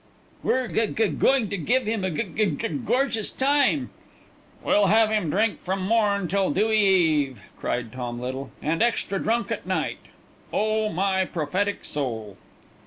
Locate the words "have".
4.87-5.11